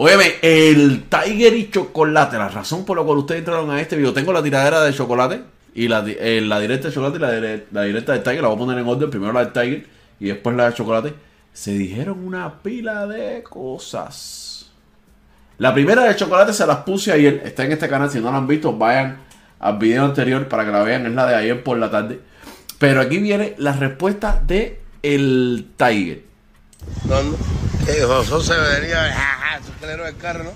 [0.00, 4.12] Óyeme, el Tiger y chocolate, la razón por la cual ustedes entraron a este video,
[4.12, 5.42] tengo la tiradera de chocolate
[5.74, 8.56] y la, eh, directa de chocolate y la, dire- la directa de Tiger, la voy
[8.56, 9.86] a poner en orden, primero la de Tiger
[10.20, 11.14] y después la de chocolate.
[11.52, 14.70] Se dijeron una pila de cosas.
[15.58, 18.38] La primera de chocolate se las puse ayer, está en este canal, si no la
[18.38, 19.18] han visto, vayan
[19.58, 22.20] al video anterior para que la vean, es la de ayer por la tarde.
[22.78, 26.22] Pero aquí viene la respuesta de el Tiger.
[27.02, 27.36] ¿Dónde?
[28.28, 28.60] José se
[29.80, 30.50] calero del carro, ¿no?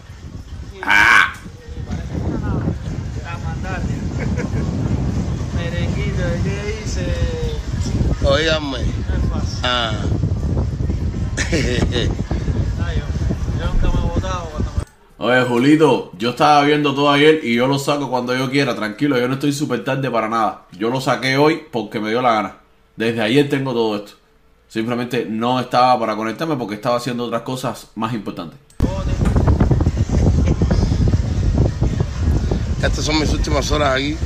[0.83, 1.35] ¡Ah!
[5.55, 7.07] Merenguito, ¿qué dice?
[8.25, 8.79] Oíganme.
[9.63, 9.93] Ah.
[12.81, 13.05] Ah, yo,
[13.61, 14.85] yo nunca me he votado cuando me...
[15.19, 19.19] Oye, Julito, yo estaba viendo todo ayer y yo lo saco cuando yo quiera, tranquilo,
[19.19, 20.67] yo no estoy súper tarde para nada.
[20.73, 22.57] Yo lo saqué hoy porque me dio la gana.
[22.97, 24.13] Desde ayer tengo todo esto.
[24.69, 28.59] Simplemente no estaba para conectarme porque estaba haciendo otras cosas más importantes.
[32.83, 34.17] Estas son mis últimas horas aquí.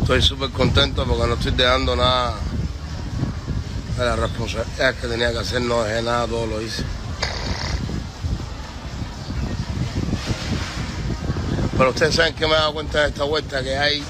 [0.00, 2.34] Estoy súper contento porque no estoy dejando nada
[3.96, 5.62] de las responsabilidades que tenía que hacer.
[5.62, 6.82] No dejé nada, todo lo hice.
[11.78, 14.02] Pero ustedes saben que me he dado cuenta de esta vuelta que hay.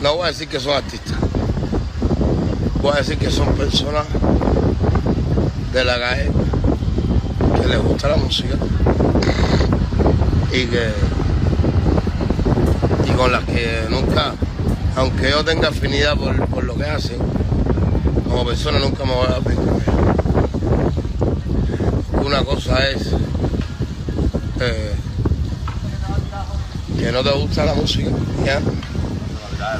[0.00, 1.18] No voy a decir que son artistas.
[2.80, 4.06] Voy a decir que son personas
[5.72, 6.30] de la calle
[7.60, 8.56] que les gusta la música
[10.52, 10.90] y que
[13.06, 14.34] y con las que nunca
[14.96, 17.18] aunque yo tenga afinidad por, por lo que hacen
[18.28, 19.40] como persona nunca me voy a dar
[22.24, 23.08] una cosa es
[24.60, 24.92] eh,
[26.98, 28.10] que no te gusta la música
[28.44, 28.60] ¿ya?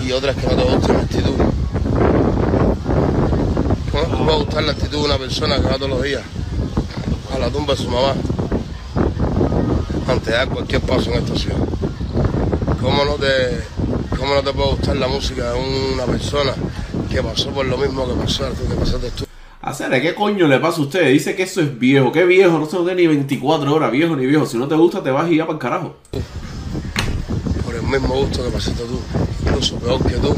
[0.03, 1.40] y otra es que no te gusta la actitud
[4.31, 6.23] ¿Cómo te puede gustar la actitud de una persona que va todos los días
[7.35, 8.15] a la tumba de su mamá
[10.07, 11.57] antes de dar cualquier paso en esta ciudad?
[12.81, 13.65] ¿Cómo no te,
[14.17, 16.53] cómo no te puede gustar la música de una persona
[17.11, 19.25] que pasó por lo mismo que pasó que pasaste tú?
[19.63, 21.11] Hacer, ¿qué coño le pasa a usted?
[21.11, 22.13] Dice que eso es viejo.
[22.13, 22.57] ¿Qué viejo?
[22.57, 24.47] No se lo tiene ni 24 horas, viejo ni viejo.
[24.47, 25.97] Si no te gusta, te vas y ya para el carajo.
[27.65, 29.01] por el mismo gusto que pasaste tú,
[29.45, 30.37] incluso peor que tú.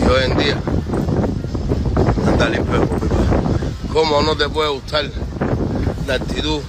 [0.00, 0.62] Y hoy en día,
[3.92, 5.04] ¿Cómo no te puede gustar
[6.08, 6.60] la actitud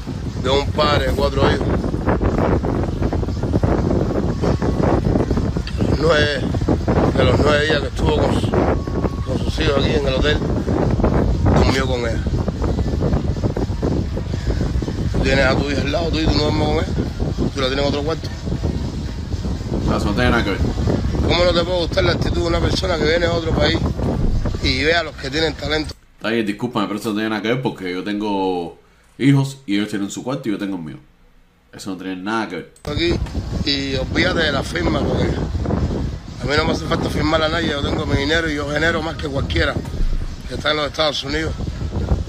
[0.43, 1.67] de un padre de cuatro hijos?
[5.99, 6.41] Nueve,
[7.17, 10.37] de los nueve días que estuvo con, su- con sus hijos aquí en el hotel,
[11.55, 12.19] durmió con ella.
[15.13, 16.87] Tú tienes a tu hija al lado tuyo y tú no duermes con ella.
[17.55, 18.29] Tú la tienes en otro cuarto.
[19.97, 20.59] Eso no tiene nada que ver.
[21.27, 23.79] ¿Cómo no te puede gustar la actitud de una persona que viene a otro país
[24.63, 25.93] y ve a los que tienen talento?
[26.21, 28.79] Tiger, discúlpame, pero eso no tiene nada que ver porque yo tengo
[29.17, 30.97] hijos y ellos tienen su cuarto y yo tengo el mío.
[31.73, 32.73] Eso no tiene nada que ver.
[32.85, 33.13] aquí
[33.65, 37.69] y olvídate de la firma porque a mí no me hace falta firmar a nadie,
[37.69, 39.73] yo tengo mi dinero y yo genero más que cualquiera
[40.47, 41.53] que está en los Estados Unidos.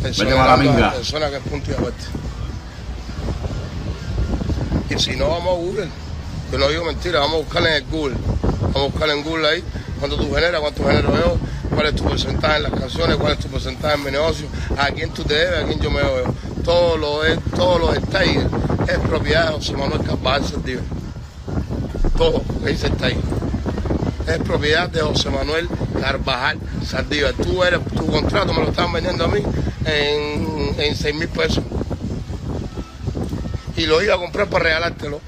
[0.03, 0.93] Vete a la minga.
[0.93, 2.05] persona que es punto y aparte.
[4.91, 5.89] Y si no, vamos a Google.
[6.53, 8.17] Yo no digo mentira, vamos a buscar en el Google.
[8.61, 9.65] Vamos a buscar en Google ahí
[9.99, 11.39] cuánto tú generas, cuánto genero yo,
[11.75, 14.47] cuál es tu porcentaje en las canciones, cuál es tu porcentaje en mi negocio,
[14.79, 16.35] a quién tú te debes, a quién yo me debo.
[16.65, 18.47] Todo lo es, todo lo del Tiger
[18.89, 20.85] es propiedad de José Manuel Carvajal Saldívar.
[22.17, 23.19] Todo lo dice Tiger.
[24.27, 25.69] Es propiedad de José Manuel
[26.01, 27.35] Carvajal Saldívar.
[27.35, 29.43] Tú eres, tu contrato me lo estaban vendiendo a mí
[29.85, 31.65] en, en 6 mil pesos.
[33.77, 35.21] Y lo iba a comprar para regalártelo.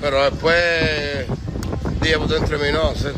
[0.00, 1.26] Pero después
[2.00, 3.14] dije, pues entre mí no hacer.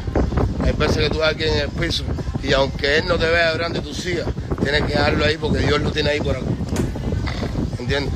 [0.65, 2.05] Hay veces que tú vas aquí en el piso
[2.43, 4.27] y aunque él no te vea grande tu sigas,
[4.63, 6.47] tienes que dejarlo ahí porque Dios lo tiene ahí por acá.
[7.79, 8.13] ¿Entiendes?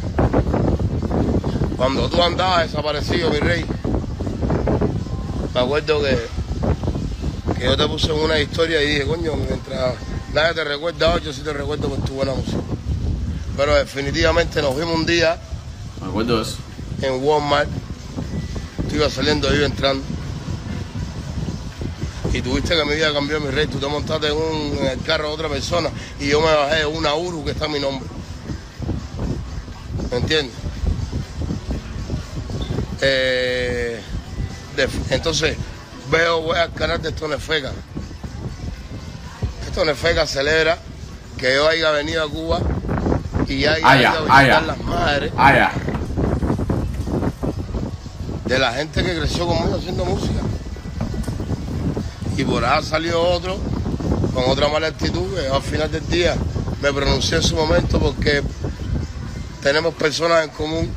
[1.77, 3.65] Cuando tú andabas desaparecido, mi rey,
[5.55, 6.19] me acuerdo que,
[7.59, 9.95] que yo te puse en una historia y dije, coño, mientras
[10.35, 12.59] nadie te recuerda hoy, yo sí te recuerdo por tu buena música.
[13.57, 15.37] Pero definitivamente nos vimos un día
[16.01, 16.57] Me acuerdo eso.
[17.03, 17.69] en Walmart.
[18.89, 20.03] Tú ibas saliendo, yo iba entrando.
[22.33, 23.67] Y tuviste que mi vida cambió, mi rey.
[23.67, 25.91] Tú te montaste en, un, en el carro de otra persona
[26.21, 28.07] y yo me bajé de una Uru que está a mi nombre.
[30.11, 30.55] ¿Me entiendes?
[33.01, 34.01] Eh,
[34.77, 35.57] de- entonces,
[36.11, 37.73] veo, voy al canal de Estonefeca.
[39.67, 40.79] Estonefeca celebra
[41.37, 42.61] que yo haya venido a Cuba
[43.47, 45.71] y haya Ah, ido a ah, visitar las madres Ah,
[48.45, 50.41] de la gente que creció conmigo haciendo música.
[52.39, 53.59] Y por ahí salió otro
[54.33, 56.37] con otra mala actitud que al final del día
[56.81, 58.45] me pronuncié en su momento porque
[59.61, 60.89] tenemos personas en común.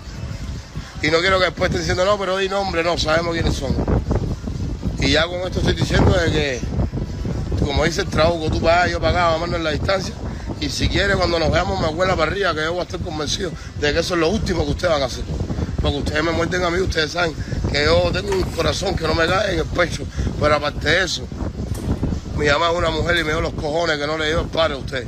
[1.02, 3.74] Y no quiero que después estén diciendo, no, pero di nombre, no, sabemos quiénes son.
[5.00, 6.62] Y ya con esto estoy diciendo de que,
[7.66, 10.14] como dice el trabajo, tú allá, yo acá, vamos en la distancia.
[10.60, 13.00] Y si quiere, cuando nos veamos, me abuela para arriba, que yo voy a estar
[13.00, 15.24] convencido de que eso es lo último que ustedes van a hacer.
[15.82, 17.34] Porque ustedes me muerden a mí, ustedes saben
[17.72, 20.04] que yo tengo un corazón que no me cae en el pecho.
[20.40, 21.26] Pero aparte de eso,
[22.38, 24.48] mi mamá es una mujer y me dio los cojones que no le dio el
[24.48, 25.08] padre a usted.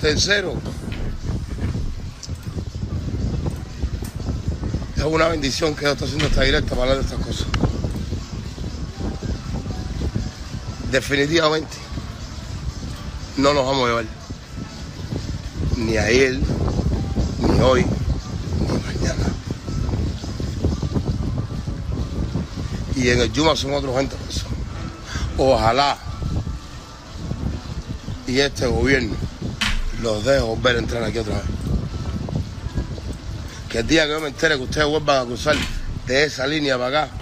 [0.00, 0.54] Tercero,
[4.96, 7.46] es una bendición que yo estoy haciendo esta directa para hablar de estas cosas.
[10.90, 11.76] Definitivamente,
[13.36, 14.04] no nos vamos a llevar.
[15.76, 16.38] Ni ayer,
[17.38, 17.86] ni hoy,
[18.60, 19.26] ni mañana.
[23.00, 24.58] Y en el Yuma son otros 20 personas.
[25.38, 25.96] Ojalá
[28.26, 29.16] y este gobierno
[30.02, 31.44] los deje volver a entrar aquí otra vez.
[33.70, 35.56] Que el día que yo me entere que ustedes vuelvan a cruzar
[36.06, 37.12] de esa línea para acá,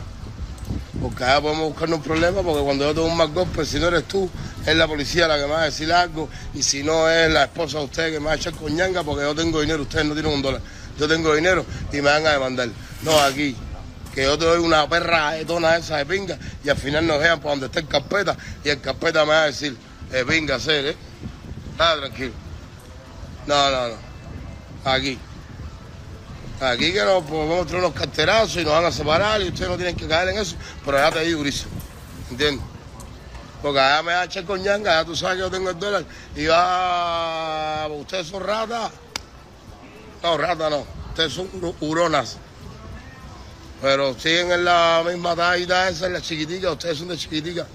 [1.00, 3.86] porque allá podemos buscarnos un problema, porque cuando yo tengo un mal golpe, si no
[3.88, 4.28] eres tú,
[4.66, 7.44] es la policía la que me va a decir algo, y si no es la
[7.44, 10.14] esposa de ustedes que me va a echar coñanga, porque yo tengo dinero, ustedes no
[10.14, 10.60] tienen un dólar.
[10.98, 12.68] Yo tengo dinero y me van a demandar.
[13.02, 13.54] No, aquí,
[14.18, 17.38] que yo te doy una perra etona esa de pinga, y al final nos vean
[17.40, 19.76] por donde está el carpeta, y el carpeta me va a decir,
[20.12, 20.96] eh, pinga, hacer, ¿eh?
[21.78, 22.32] Nada, tranquilo.
[23.46, 23.94] No, no, no.
[24.90, 25.16] Aquí.
[26.60, 29.76] Aquí que nos podemos traer unos carterazos y nos van a separar y ustedes no
[29.76, 31.70] tienen que caer en eso, pero allá di durísimo.
[32.28, 32.64] ¿Entiendes?
[33.62, 35.78] Porque allá me va a echar con ñanga, ya tú sabes que yo tengo el
[35.78, 36.04] dólar
[36.34, 37.86] y va.
[37.86, 38.90] Ustedes son ratas.
[40.24, 40.84] No, ratas no.
[41.10, 42.36] Ustedes son hu- huronas.
[43.80, 46.72] Pero siguen en la misma talla esa, en la chiquitica.
[46.72, 47.66] Ustedes son de chiquitica.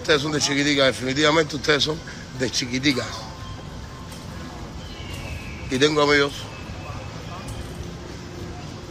[0.00, 1.98] Ustedes son de chiquitica, definitivamente ustedes son
[2.38, 3.06] de chiquiticas.
[5.70, 6.32] Y tengo amigos.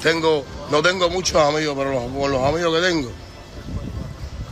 [0.02, 3.12] Tengo, no tengo muchos amigos, pero los, los amigos que tengo,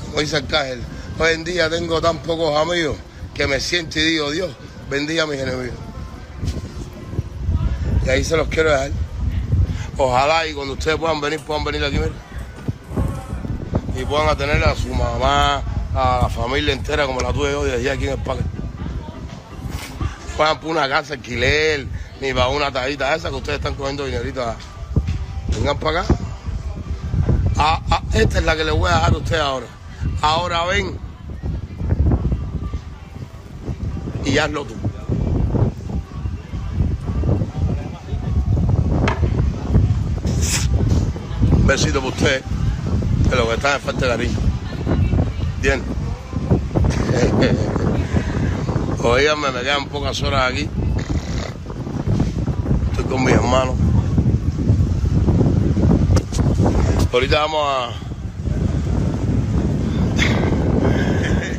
[0.06, 0.82] como dice Arcángel,
[1.18, 2.98] hoy en día tengo tan pocos amigos
[3.34, 4.52] que me siento y digo, Dios,
[4.90, 5.87] bendiga a mis enemigos.
[8.08, 8.92] Y ahí se los quiero dejar.
[9.98, 12.14] Ojalá y cuando ustedes puedan venir, puedan venir aquí, mira.
[13.98, 15.62] Y puedan atender a su mamá,
[15.94, 18.44] a la familia entera como la tuve yo desde aquí en el parque.
[20.38, 21.86] Puedan por una casa alquiler,
[22.22, 24.56] ni para una tajita esa que ustedes están cogiendo dinerito.
[25.50, 26.16] Vengan para acá.
[28.14, 29.68] Esta es la que les voy a dejar a ustedes ahora.
[30.22, 30.98] Ahora ven.
[34.24, 34.77] Y hazlo tú.
[41.68, 42.44] Un besito para ustedes,
[43.30, 44.40] que lo que están es falta de cariño.
[45.62, 45.84] Bien.
[49.04, 50.70] Oíganme, me quedan pocas horas aquí.
[52.92, 53.76] Estoy con mis hermanos.
[57.12, 57.92] Ahorita vamos a.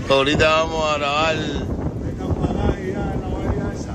[0.15, 1.37] Ahorita vamos a grabar.
[1.37, 3.93] Vengan para acá y ya en la bobería esa.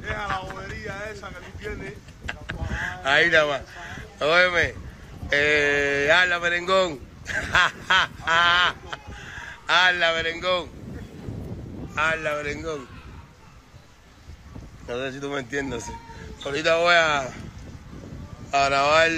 [0.00, 1.92] Deja la bobería esa que tú tienes.
[3.04, 3.62] Ahí nada más.
[4.20, 4.74] Óyeme.
[5.30, 7.00] Eh, habla, merengón.
[9.66, 10.68] habla, merengón.
[11.96, 12.88] Habla, merengón.
[14.88, 15.84] No sé si tú me entiendes.
[16.44, 17.28] Ahorita voy a,
[18.50, 19.10] grabar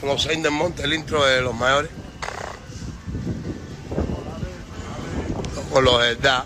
[0.00, 1.90] con Hussein del Monte, el intro de los mayores.
[5.72, 6.44] Con los verdad.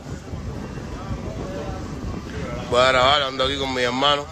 [2.70, 4.26] Voy a grabar, ando aquí con mi hermano.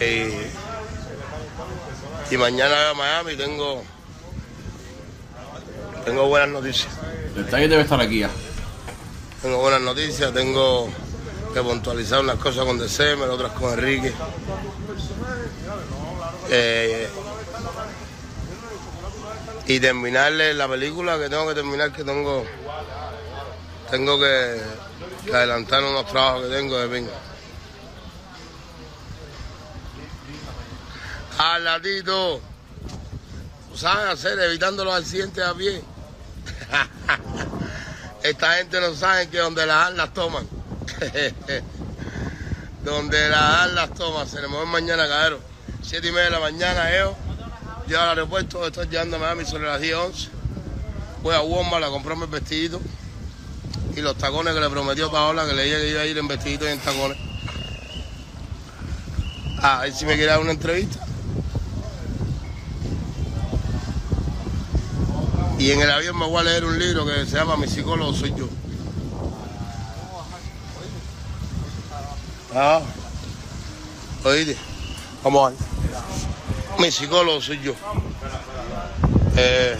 [0.00, 0.30] Y,
[2.34, 3.82] y mañana voy a Miami tengo,
[6.04, 6.92] tengo buenas noticias.
[7.36, 8.30] El Tiger debe estar aquí ya.
[9.42, 10.88] Tengo buenas noticias, tengo
[11.52, 14.12] que puntualizar unas cosas con December, otras con Enrique.
[16.48, 17.08] Eh,
[19.66, 22.44] y terminarle la película que tengo que terminar, que tengo,
[23.90, 24.60] tengo que,
[25.32, 27.12] adelantar unos trabajos que tengo de pinga.
[31.38, 32.40] Al latito,
[33.74, 35.82] saben hacer, evitando los accidentes a pie.
[38.22, 40.48] Esta gente no sabe que donde las dan las toman.
[42.84, 44.28] donde las dan las toman.
[44.28, 45.40] Se le mueven mañana, cabrón.
[45.82, 47.16] Siete y media de la mañana, yo.
[47.86, 50.28] Llego al aeropuerto, estoy llegando a Miami sobre las 10, 11.
[51.22, 52.80] Voy a Walmart a comprarme el vestidito
[53.96, 56.28] y los tacones que le prometió Paola que le dije que iba a ir en
[56.28, 57.16] vestidito y en tacones.
[59.62, 61.00] A ver si me quiere dar una entrevista.
[65.58, 68.12] Y en el avión me voy a leer un libro que se llama Mi psicólogo
[68.12, 68.46] soy yo.
[72.54, 72.82] Ah,
[74.24, 74.56] oíste,
[75.24, 75.56] vamos ahí.
[76.78, 77.72] Mi psicólogo soy yo.
[79.38, 79.76] Eh,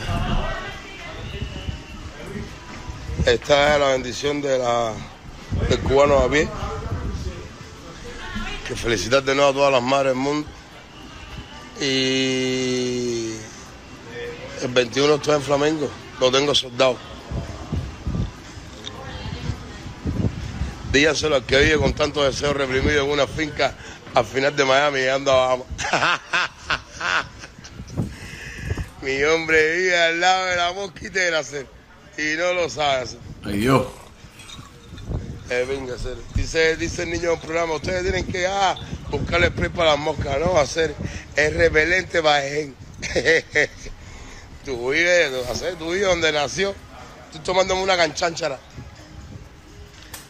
[3.27, 4.93] esta es la bendición de la,
[5.69, 6.49] del cubano a.
[8.69, 10.49] Que felicitar de nuevo a todas las madres del mundo.
[11.81, 13.33] Y
[14.63, 15.91] el 21 estoy en Flamengo,
[16.21, 16.97] lo tengo soldado.
[20.93, 23.75] Dígaselo al que vive con tanto deseo reprimido en una finca
[24.15, 25.67] al final de Miami llegando abajo.
[29.03, 30.57] Mi hombre vive al lado de
[31.31, 31.76] la hacer
[32.19, 33.19] y no lo sabe hacer.
[33.45, 33.87] Ay Dios.
[35.49, 36.17] Eh, venga, hacer.
[36.35, 38.75] Dice, dice el niño un programa, ustedes tienen que ah,
[39.11, 40.95] buscarle spray para las moscas, no hacer
[41.37, 42.75] es el gen.
[44.65, 46.75] tú vives, hacer, tú vives donde nació.
[47.27, 48.59] Estoy tomándome una canchanchara.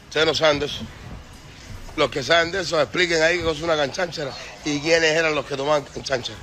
[0.08, 0.80] Ustedes no saben de eso.
[1.96, 4.32] Los que saben de eso, expliquen ahí qué es una canchanchara
[4.66, 6.38] y quiénes eran los que tomaban canchanchara.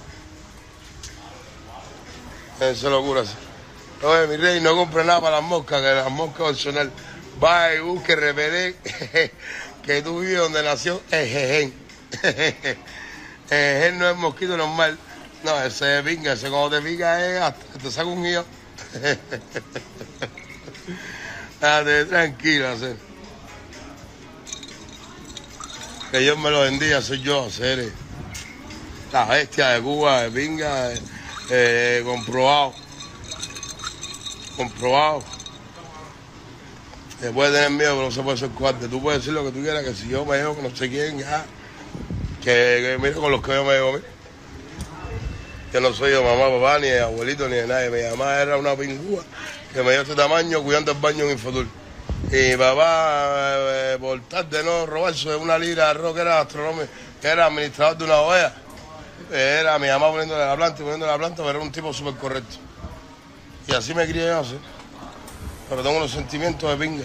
[2.59, 3.33] Eso locura así.
[4.03, 6.91] Oye, mi rey, no compre nada para las moscas, que las moscas opcional.
[7.41, 8.75] Va y busque, repelé,
[9.83, 11.01] que tú vives donde nació.
[11.09, 11.73] El jejen
[13.97, 14.97] no es mosquito normal.
[15.45, 18.43] No, ese es pinga, ese cuando te pica es hasta te saca un guío.
[21.61, 22.97] Date tranquilo, hacer.
[26.11, 27.89] Que Dios me lo bendiga, soy yo, hacer.
[29.13, 31.01] La bestia de Cuba, de pinga, eh,
[31.49, 32.82] eh, comprobado.
[34.55, 35.23] Comprobado.
[37.19, 38.87] Se puede tener miedo, pero no se puede ser cuarto.
[38.87, 40.89] Tú puedes decir lo que tú quieras, que si yo me llevo con no sé
[40.89, 41.45] quién, ya.
[42.43, 44.03] Que, que mira con los que yo me llevo a mí.
[45.71, 47.89] Yo no soy de mamá, papá, ni abuelito, ni de nadie.
[47.89, 49.23] Mi mamá era una pingúa
[49.73, 51.65] que me dio este tamaño cuidando el baño en Infotur.
[52.31, 56.41] Y mi papá, eh, por tal de no robarse una libra de arroz que era
[56.41, 56.87] astronómico,
[57.21, 58.53] que era administrador de una OEA,
[59.31, 62.15] era mi mamá poniéndole la planta y poniéndole la planta, pero era un tipo súper
[62.15, 62.57] correcto.
[63.67, 64.43] Y así me crié yo.
[65.69, 67.03] Pero tengo unos sentimientos de pinga,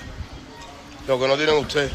[1.07, 1.93] lo que no tienen ustedes,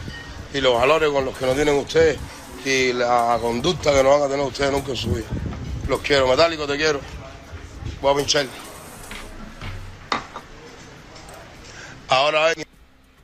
[0.53, 2.17] y los valores con los que no tienen ustedes,
[2.65, 5.27] y la conducta que no van a tener ustedes nunca en su vida.
[5.87, 6.99] Los quiero, metálico, te quiero.
[8.01, 8.45] Voy a pinchar.
[12.07, 12.65] Ahora ven.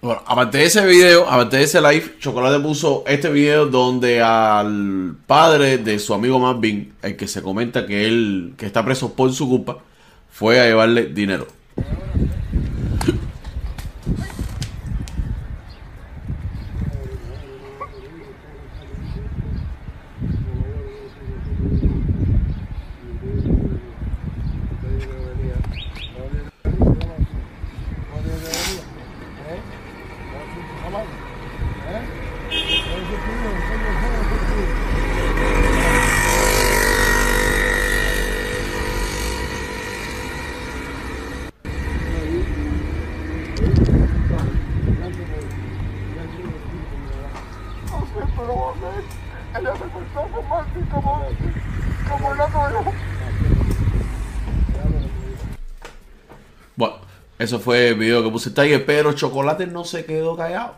[0.02, 5.16] Bueno, aparte de ese video, aparte de ese live, Chocolate puso este video donde al
[5.28, 9.34] padre de su amigo Marvin, el que se comenta que él, que está preso por
[9.34, 9.80] su culpa,
[10.30, 11.48] fue a llevarle dinero.
[57.40, 60.76] Eso fue el video que puse Tiger, pero Chocolate no se quedó callado.